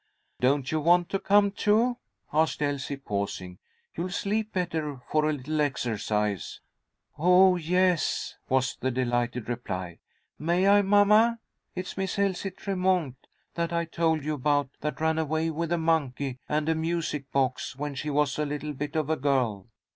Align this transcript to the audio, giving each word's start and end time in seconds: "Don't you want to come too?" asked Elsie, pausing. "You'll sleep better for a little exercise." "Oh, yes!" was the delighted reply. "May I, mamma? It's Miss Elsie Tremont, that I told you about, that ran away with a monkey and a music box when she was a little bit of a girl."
"Don't 0.39 0.71
you 0.71 0.79
want 0.79 1.09
to 1.09 1.19
come 1.19 1.51
too?" 1.51 1.97
asked 2.33 2.59
Elsie, 2.63 2.97
pausing. 2.97 3.59
"You'll 3.95 4.09
sleep 4.09 4.51
better 4.51 4.99
for 5.11 5.29
a 5.29 5.33
little 5.33 5.61
exercise." 5.61 6.59
"Oh, 7.19 7.55
yes!" 7.55 8.35
was 8.49 8.75
the 8.77 8.89
delighted 8.89 9.47
reply. 9.47 9.99
"May 10.39 10.67
I, 10.67 10.81
mamma? 10.81 11.37
It's 11.75 11.97
Miss 11.97 12.17
Elsie 12.17 12.49
Tremont, 12.49 13.15
that 13.53 13.71
I 13.71 13.85
told 13.85 14.23
you 14.23 14.33
about, 14.33 14.71
that 14.79 14.99
ran 14.99 15.19
away 15.19 15.51
with 15.51 15.71
a 15.71 15.77
monkey 15.77 16.39
and 16.49 16.67
a 16.67 16.73
music 16.73 17.31
box 17.31 17.75
when 17.75 17.93
she 17.93 18.09
was 18.09 18.39
a 18.39 18.45
little 18.47 18.73
bit 18.73 18.95
of 18.95 19.07
a 19.11 19.15
girl." 19.15 19.67